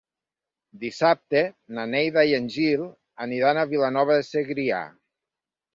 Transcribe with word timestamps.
Dissabte 0.83 1.43
na 1.79 1.85
Neida 1.91 2.25
i 2.31 2.33
en 2.39 2.49
Gil 2.57 2.89
aniran 3.27 3.61
a 3.67 3.71
Vilanova 3.77 4.19
de 4.23 4.29
Segrià. 4.35 4.83